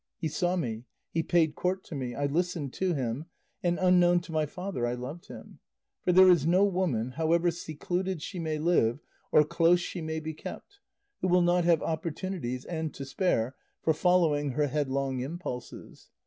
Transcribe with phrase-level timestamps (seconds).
[0.17, 3.25] He saw me, he paid court to me, I listened to him,
[3.61, 5.59] and, unknown to my father, I loved him;
[6.03, 8.99] for there is no woman, however secluded she may live
[9.31, 10.79] or close she may be kept,
[11.19, 16.09] who will not have opportunities and to spare for following her headlong impulses.